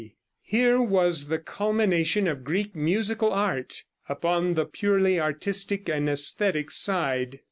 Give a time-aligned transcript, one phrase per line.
[0.41, 7.39] Here was the culmination of Greek musical art upon the purely artistic and æsthetic side.